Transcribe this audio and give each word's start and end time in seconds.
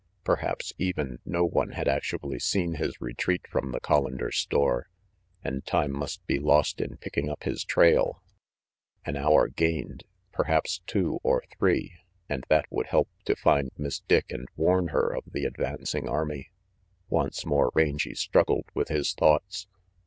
Perhaps 0.23 0.73
even, 0.79 1.19
no 1.27 1.45
one 1.45 1.73
had 1.73 1.87
actually 1.87 2.39
seen 2.39 2.73
his 2.73 2.99
retreat 2.99 3.45
from 3.47 3.71
the 3.71 3.79
Col 3.79 4.05
lander 4.05 4.31
store, 4.31 4.89
and 5.43 5.63
time 5.63 5.91
must 5.91 6.25
be 6.25 6.39
lost 6.39 6.81
in 6.81 6.97
picking 6.97 7.29
up 7.29 7.43
his 7.43 7.63
trail. 7.63 8.23
An 9.05 9.15
hour 9.15 9.47
gained, 9.47 10.05
perhaps 10.31 10.81
two, 10.87 11.19
or 11.21 11.43
three, 11.55 11.97
and 12.27 12.43
that 12.49 12.65
would 12.71 12.87
help 12.87 13.09
to 13.25 13.35
find 13.35 13.69
Miss 13.77 13.99
Dick 13.99 14.31
and 14.31 14.47
warn 14.55 14.87
her 14.87 15.15
of 15.15 15.23
the 15.31 15.45
advancing 15.45 16.09
army. 16.09 16.49
Once 17.09 17.45
more 17.45 17.69
Rangy 17.75 18.15
struggled 18.15 18.65
with 18.73 18.87
his 18.87 19.13
thoughts. 19.13 19.67